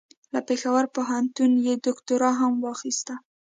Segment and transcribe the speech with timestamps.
[0.33, 3.13] له پېښور پوهنتون یې دوکتورا هم واخیسته.